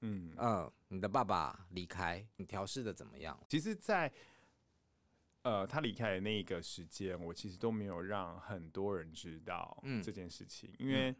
[0.00, 3.38] 嗯嗯、呃，你的爸爸离开，你调试的怎么样？
[3.48, 4.14] 其实在，在
[5.42, 11.14] 呃他离开的那一个时间，我其实都没有让很多人知道这件事情，嗯、因为。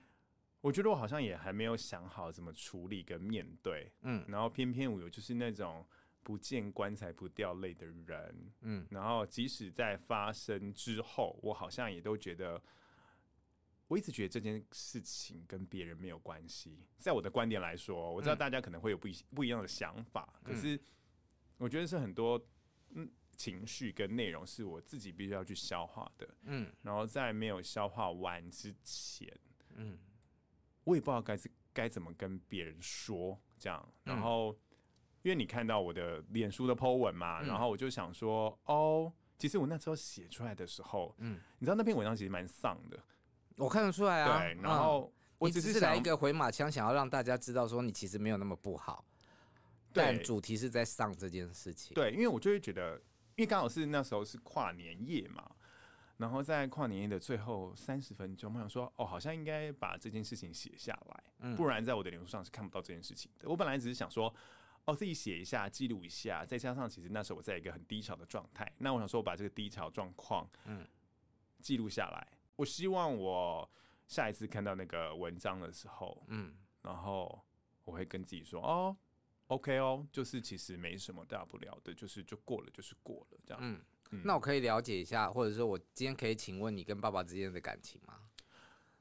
[0.61, 5.87] 我觉得我好像也还没有想好怎么处理跟面对，嗯，然后偏偏我有就是那种
[6.23, 12.61] 不见棺材不掉泪的人，嗯，然后即使在发生之后，我好像也都觉得，
[13.87, 16.85] 我一直觉得这件事情跟别人没有关系。
[16.97, 20.79] 在我的观点来说，我知道大家可能会有不一不一样的想法，可是
[21.57, 22.39] 我觉得是很多
[22.91, 29.33] 嗯情绪跟内容是我自己必须要去消化的，嗯，然后在没有消化完之前，
[29.77, 29.97] 嗯。
[30.89, 34.57] 我也不知道该是该怎么跟别人说这样，然后
[35.21, 42.99] 因为你看到我的脸书的 po 文嘛，嗯、然后我就想说，哦，其实我那时候写出来的时候，嗯，你知道那篇文章其实蛮丧的，
[43.57, 44.39] 我看得出来啊。
[44.39, 49.05] 对，然后我只是，来一个回马枪，想要让大家知道说你其实没有那么不好，
[49.93, 50.03] 对。
[50.03, 51.95] 但主题是在丧这件事情。
[51.95, 52.97] 对，因为我就会觉得，
[53.37, 55.49] 因为刚好是那时候是跨年夜嘛，
[56.19, 63.49] 然后在跨年夜的最后三十分钟，我想说，哦，好像应该把这件事情写下来，嗯、不然在我的脸书上是看不到这件事情的。
[63.49, 64.33] 我本来只是想说。
[64.85, 70.89] 哦，自己写一下，记录一下，再加上其实那时候我在一个很低潮的状态，那我想说，我把这个低潮状况，嗯，
[71.61, 72.27] 记录下来。
[72.57, 73.71] 我希望我
[74.07, 77.39] 下一次看到那个文章的时候，嗯，然后
[77.85, 78.97] 我会跟自己说，哦
[79.49, 83.61] ，OK 哦，就是其实没什么大不了的，就是就过了，就是过了这样。
[83.63, 88.15] 嗯，嗯，那我可以了解一下，或者说我今天可以请问你跟爸爸之间的感情吗？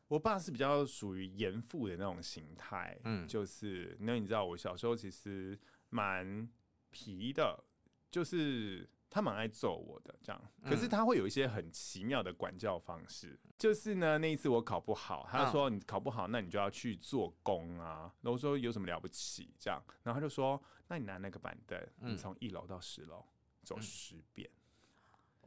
[0.08, 5.60] 我爸是比较属于严父的那种形态，嗯，就是那你知道，我小时候其实。
[5.90, 6.46] 蛮
[6.90, 7.64] 皮的，
[8.12, 13.40] 就是他蛮爱揍我的这样，可是他会有一些很奇妙的管教方式。
[13.46, 18.14] 嗯、就是呢，那一次我考不好，他就说你考不好，那你就要去做工啊。
[18.20, 23.26] 然后说有什么了不起这样，然后他就说，那你拿那个板凳，你从一楼到十楼
[23.64, 24.50] 走十遍。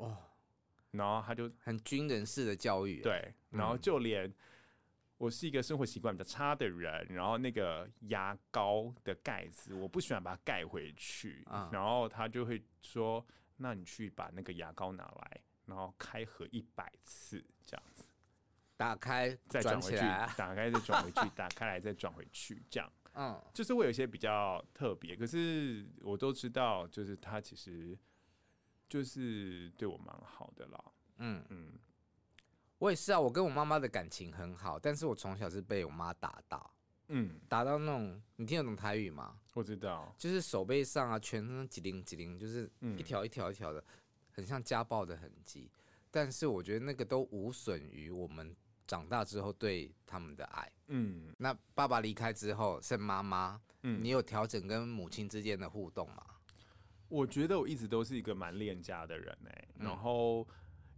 [0.05, 0.17] 哦，
[0.93, 4.33] 然后他就很军人式的教育，对，然后就连。
[5.21, 13.23] 我是一个生活习惯比较差的人，然后那个牙膏的盖子，我不喜欢把它盖回去，嗯、然后他就会说
[13.59, 18.05] ：“那你去把那个牙膏拿来，然后开合一百次，这样子，
[18.79, 19.99] 打开再转回去，
[20.39, 27.95] 打开再转回去， 打开来再转回去，这样，嗯，就是会有一些比较特别，可是我都知道，就是他其实
[28.91, 30.85] 就是对我蛮好的啦，
[31.17, 31.69] 嗯嗯。
[31.73, 31.79] 嗯
[32.81, 36.71] 我也是啊，我跟我妈妈的感情很好，但是我从小是被我妈打到，
[37.09, 39.39] 嗯，打到那种，你听得懂台语吗？
[39.53, 43.85] 我知道，就是手背上啊，全身几零几零，就是一条一条一条的，
[44.33, 45.71] 很像家暴的痕迹。
[46.11, 50.73] 但是我觉得那个都无损于我们长大之后对他们的爱。
[50.87, 56.25] 嗯，那爸爸离开之后剩妈妈，嗯，你有调整跟母亲之间的互动吗？
[57.11, 60.49] 我觉得我一直都是一个蛮恋家的人哎、欸，嗯、然后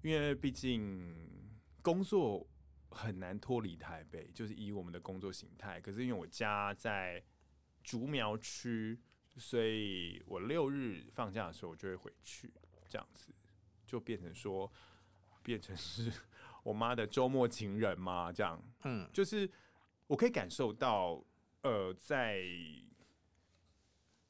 [0.03, 1.41] 因为毕竟。
[1.85, 2.49] 工作
[2.91, 5.81] 很难脱离台北，就是以我们的工作形态。
[5.81, 7.21] 可是因为我家在
[7.83, 8.97] 竹苗区，
[9.37, 12.55] 所以我六日放假的时候我就会回去，
[12.89, 13.35] 这样子
[13.85, 14.73] 就变成说，
[15.43, 16.13] 变成是
[16.63, 18.63] 我妈的周末情人嘛，这样。
[18.85, 19.51] 嗯，就是
[20.07, 21.21] 我可以感受到，
[21.63, 22.45] 呃，在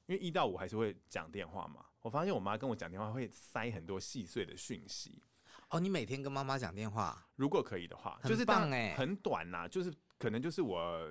[0.06, 5.22] 因为一到五还是会讲电话嘛，我发现我妈跟我讲电话会塞很多细碎的讯息。
[5.70, 11.10] 哦，你每天跟妈妈讲电话，如果可以的话，就是当哎，很短呐、啊，就是可能就是我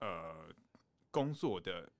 [0.00, 0.48] 呃
[1.10, 1.90] 工作的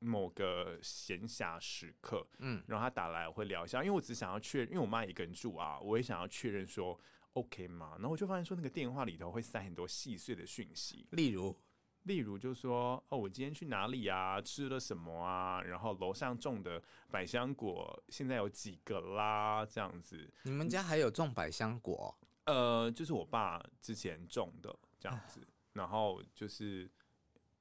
[0.00, 6.98] 某个闲暇时刻，嗯，然后她打来我会聊一下，因为我只想要确认，因为我妈一个人住啊，我也想要确认说
[7.34, 7.92] OK 吗？
[7.98, 11.56] 然后我就发现说那个电话里头会塞很多细碎的讯息，例如。
[12.04, 14.40] 例如，就说哦，我今天去哪里啊？
[14.40, 15.60] 吃了什么啊？
[15.62, 19.66] 然后楼上种的百香果现在有几个啦？
[19.66, 20.32] 这样子。
[20.42, 22.18] 你们家还有种百香果？
[22.44, 25.46] 呃，就是我爸之前种的这样子。
[25.74, 26.90] 然后就是，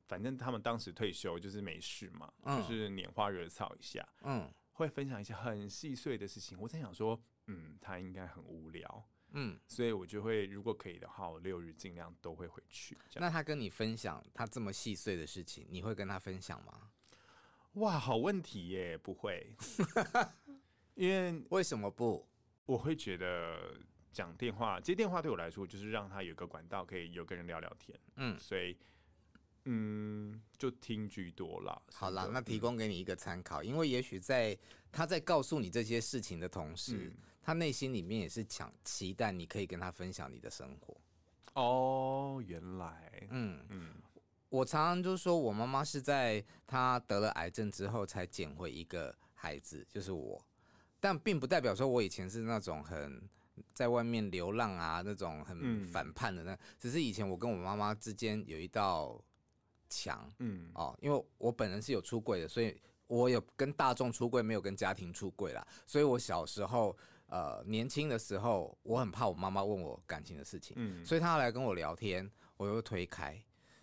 [0.08, 4.08] 反正他们当时退休就是没事嘛，嗯、就是拈花惹草一下。
[4.21, 6.58] 嗯，会分享一些很细碎的事情。
[6.60, 9.06] 我在想说，嗯，他应该很无聊。
[9.34, 12.98] 嗯，所以我就会，如果可以的话，我六日尽量都会回去。
[13.16, 16.90] 那他跟你分享他这么细碎的事情，你会跟他分享吗？
[17.74, 19.54] 哇，好问题耶，不会。
[20.96, 22.28] 因为为什么不？
[22.66, 23.78] 我会觉得
[24.12, 28.00] 讲电话、接电话对我来说，就是让他有个管道，可以有个人聊聊天。
[28.16, 28.78] 嗯，所以
[29.66, 31.82] 嗯，就听居多了。
[31.94, 34.58] 好啦，那提供给你一个参考，因为也许在
[34.92, 37.12] 他在告诉你这些事情的同时。
[37.13, 40.93] 嗯他内心里面也是想期待你可以跟他分享你的生活。
[41.53, 43.93] 哦，原来，嗯嗯，
[44.49, 50.45] 我常常就说我妈妈是在她得了癌症之后才捡回一个孩子，就是我。
[50.99, 53.21] 但并不代表说我以前是那种很
[53.73, 59.17] 在外面流浪啊，那种很反叛的那，嗯、只是以前我跟我妈妈之间有一道
[59.87, 62.77] 墙，嗯哦，因为我本人是有出柜的，所以
[63.08, 66.93] 我有跟大众出柜，没有跟家庭出柜啦，所以我小时候。
[67.28, 73.42] 呃，年轻的时候，我很怕我妈妈问我感情的事情，嗯，所以她来跟我聊天，我又推开。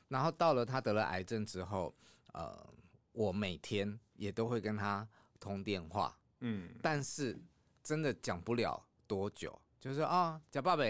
[0.09, 1.95] 然后到了她得了癌症之后，
[2.33, 2.67] 呃，
[3.13, 5.07] 我每天也都会跟她
[5.39, 7.39] 通电话，嗯，但是
[7.83, 10.83] 真的讲不了多久，就是啊，叫爸爸，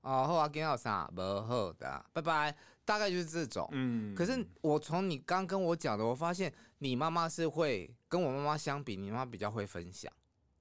[0.00, 2.56] 哦，好啊，今天有啥不好的，拜拜。
[2.82, 3.68] 大概就是这种。
[3.70, 10.12] 嗯，可是我从你刚跟我讲的，我发现你妈妈是会跟我妈妈相比，你妈妈比较会分享。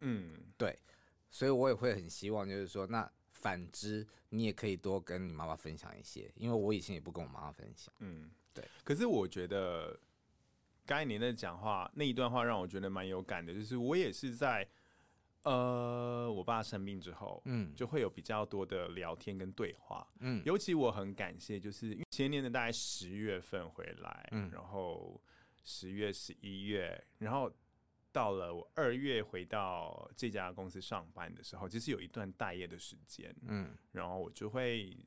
[0.01, 0.77] 嗯，对，
[1.31, 7.93] 所以我也会很希望，就是说，那反之，你也可以多跟你妈妈分享一些，因为我以前也不跟我妈妈分享。
[7.99, 8.63] 嗯，对。
[8.83, 9.97] 可是我觉得
[10.85, 14.67] 刚才你的讲话那一段话让我觉得蛮有感的，就是我也是在
[15.43, 25.21] 呃我爸生病之后，嗯，就会有比较多的聊天跟对话，嗯，尤其我很感谢，就是前年的大概十月份回来，嗯，然后
[25.63, 27.51] 十月、十一月，然后。
[28.11, 34.97] 到了我二月回到这家公司上班的时候，其实有一段待业的时间，嗯，然后我就会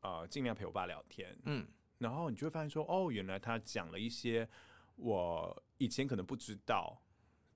[0.00, 1.66] 呃尽量陪我爸聊天，嗯，
[1.98, 4.48] 然后你就会发现说，哦，原来他讲了一些
[4.96, 7.02] 我以前可能不知道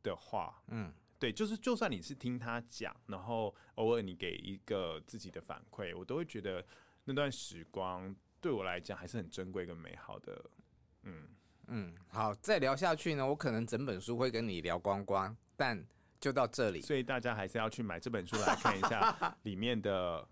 [0.03, 6.67] 的话，嗯，对，就是就算你是听他讲，然后偶尔你给一个自己的反馈，我都会觉得
[7.05, 10.51] 那段时光对我来讲还是很珍贵跟美好的，
[11.03, 11.29] 嗯。
[11.69, 15.85] 嗯，好，再聊下去呢，我可能整本书会跟你聊光光，但
[16.21, 20.27] 就到这里，所以大家还是要去买这本书来看一下 里面的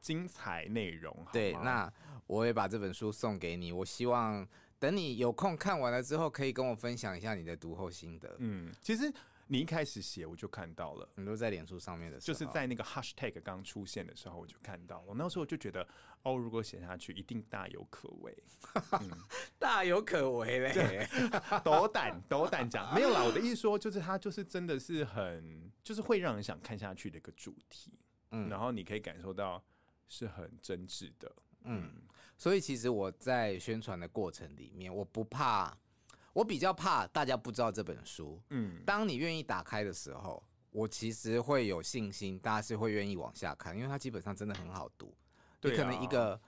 [0.00, 1.26] 精彩内容。
[1.32, 1.92] 对，那
[2.26, 4.46] 我也把这本书送给你，我希望
[4.78, 8.36] 等你有空看完了之后，可以跟我分享一下你的读后心得。
[8.38, 9.12] 嗯，其实。
[9.50, 15.04] 你一开始写我就看到了，你都在脸书上面的就是在那个 hashtag 刚出现的时候我就看到了。
[15.08, 15.88] 我那时候我就觉得，
[16.22, 18.36] 哦，如果写下去一定大有可为，
[19.00, 19.10] 嗯、
[19.58, 21.08] 大有可为嘞，
[21.64, 23.24] 斗胆斗胆讲，没有啦。
[23.24, 27.98] 我的意思说，就是它就是真的是很，就是会让人想看下去的一个主题，
[28.32, 29.64] 嗯，然后你可以感受到
[30.08, 31.34] 是很真挚的，
[31.64, 31.90] 嗯，
[32.36, 35.74] 所以其实我在宣传的过程里面，我不怕。
[36.38, 38.40] 我比较怕大家不知道这本书。
[38.50, 45.12] 嗯，当你愿意打开的时候，我其实会有信心，大家是会愿意往下看，因为它基本上真的很好读。
[45.60, 46.40] 对啊，你可能一个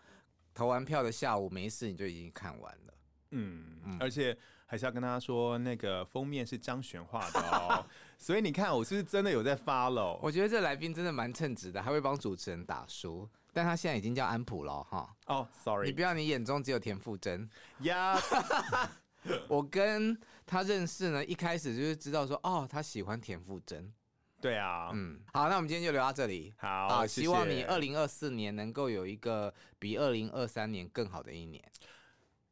[0.55, 2.95] 投完票的下午没事，你就已经看完了。
[3.33, 7.85] 嗯，嗯，而且还是要跟大家说，那个封面是张悬画的哦。
[8.17, 10.21] 所以你看，我是不是真的有在 follow？
[10.23, 13.29] 我觉得这来宾真的蛮称职的，还会帮主持人打书。
[13.53, 15.13] 但他现在已经叫安普了哈。
[15.27, 18.17] 哦，oh，sorry，你不要，你眼中只有田馥甄呀。
[18.17, 18.89] Yeah.
[19.49, 23.93] 我跟他认识呢，一开始就是知道说，哦，他喜欢田馥甄。
[24.41, 26.51] 对啊，嗯，好，那我们今天就聊到这里。
[26.57, 31.63] 好，好，希望你二零二四年能够有一个比二零二三年更好的一年。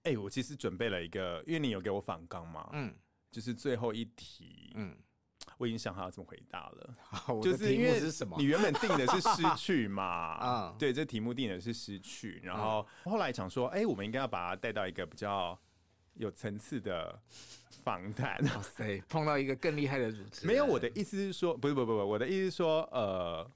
[0.02, 2.94] 哎、欸，我其实准备了一个，因为你有给我反纲嘛，嗯，
[3.30, 4.94] 就是最后一题，嗯，
[5.56, 6.94] 我已经想好要怎么回答了。
[6.98, 8.36] 好，就是因为是什么？
[8.38, 10.04] 你原本定的是失去嘛，
[10.36, 15.58] 啊，对，这题目定的是失去，然后后来想说，哎、欸，我们应该要把它带到一个比较。
[16.18, 17.18] 有层次的
[17.82, 20.46] 访谈，哇塞，碰到一个更厉害的主持人。
[20.46, 23.50] 没有，我的意思是说，不是，不不不，我的意思是说，呃，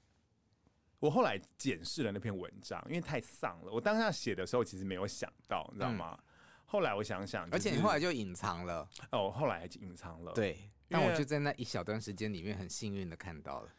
[0.99, 3.71] 我后来检视了那篇文章，因为太丧了。
[3.71, 6.17] 我当下写的时候，其实没有想到，你知道吗？
[6.17, 6.23] 嗯、
[6.65, 8.87] 后来我想想、就是，而且你后来就隐藏了。
[9.11, 10.31] 哦，后来还隐藏了。
[10.31, 10.57] 对，
[10.87, 13.69] 但我就在那一小段时间里面，很幸运的看到了。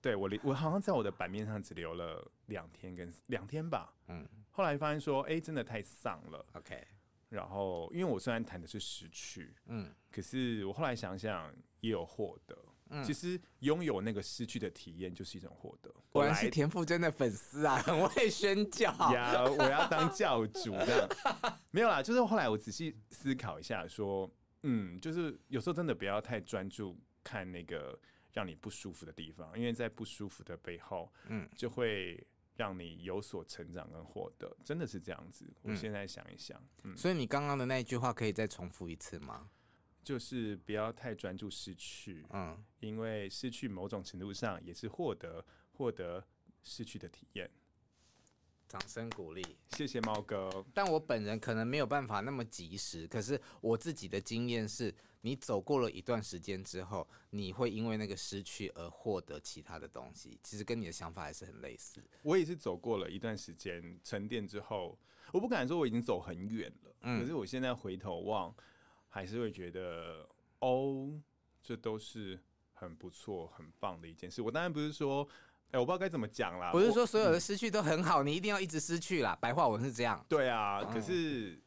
[0.00, 3.92] 对我，我好像在我的版面上只留了两天跟两天吧。
[4.06, 6.46] 嗯，后来发现说，哎、欸，真的太丧了。
[6.52, 6.86] OK。
[7.34, 12.56] 然后，因为我虽然谈的是失去，嗯，可是我后来想想也有获得。
[12.90, 15.92] 嗯，其实拥有那个失去的体验就是一种获得。
[16.12, 19.42] 果然是田馥甄的粉丝啊，很会宣教呀！
[19.42, 21.08] 我要当教主这样。
[21.72, 24.30] 没有啦，就是后来我仔细思考一下，说，
[24.62, 27.98] 嗯，就是有时候真的不要太专注看那个
[28.32, 32.24] 让你不舒服的地方，因为在不舒服的背后，嗯，就会。
[32.56, 35.52] 让你有所成长跟获得，真的是这样子。
[35.62, 39.50] 我现在想一想，嗯嗯、所以你刚刚的那一句话可以再重复一次吗？
[40.02, 46.22] 就是不要太专注失去，嗯，因为失去某种程度上也是获得获得
[46.62, 47.50] 失去的体验。
[48.68, 50.64] 掌声鼓励，谢谢猫哥。
[50.74, 54.92] 但我本人可能没有办法那么及时，可是我自己的经验是，
[55.24, 60.38] 你走过了一段时间之后，你会因为那个失去而获得其他的东西。
[60.42, 62.04] 其实跟你的想法还是很类似。
[62.22, 64.98] 我也是走过了一段时间沉淀之后，
[65.32, 68.54] 我不敢说我已经走很远了，嗯，可是我现在回头望，
[69.08, 71.10] 还是会觉得，哦，
[71.62, 72.38] 这都是
[72.74, 74.42] 很不错、很棒的一件事。
[74.42, 75.26] 我当然不是说。
[75.68, 76.70] 哎、欸，我不知道该怎么讲啦。
[76.70, 79.36] 不是说所有的失去都很好，嗯、你一定要一直失去啦。
[79.40, 80.24] 白话文是这样。
[80.28, 81.60] 对啊，嗯、可是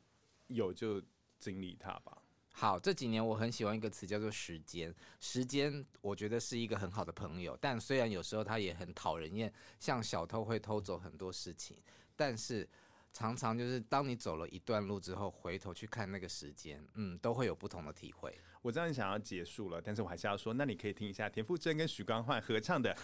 [0.47, 1.03] 有就
[1.39, 2.17] 经历它吧。
[2.59, 4.91] 好，这几年我很喜欢一个词叫做时间。
[5.19, 11.77] 时间，我觉得是一个很好的朋友，但虽然有时候他也很讨人厌，像小偷会偷走很多事情，
[12.15, 12.67] 但是。
[13.13, 18.37] 常常就是当你走了一段路之后，回头去看那个时间，嗯，都会有不同的体会。
[18.61, 22.93] 我知道你想要结束了，但是我还是要说，那你可以听一下田馥甄跟许光汉合唱的《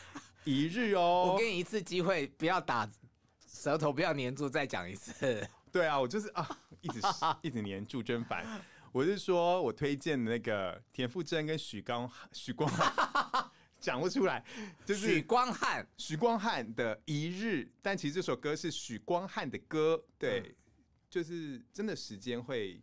[0.44, 1.32] 一日》哦。
[1.34, 2.88] 我给你一次机会，不要打
[3.48, 5.50] 舌头，不要黏住，再讲一次。
[5.72, 6.48] 对啊，我就是啊，
[6.82, 7.00] 一直
[7.42, 8.46] 一直黏住真烦。
[8.94, 14.42] 我是说我推荐的那个田馥甄跟许光许光汉， 讲不出来，
[14.86, 20.56] 就是许光汉许光汉的一日，但其实这首歌是许光汉的歌，对，嗯、
[21.10, 22.80] 就是真的时间会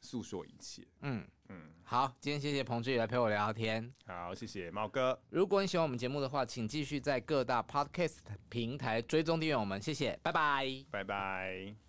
[0.00, 0.86] 诉说一切。
[1.02, 5.16] 嗯嗯，好，今天谢谢彭志宇来陪我聊聊天，好，谢谢猫哥。
[5.30, 8.16] 如果你喜欢我们节目的话，请继续在各大 Podcast
[8.48, 11.83] 平台追踪订阅我们，谢谢，拜拜，拜拜。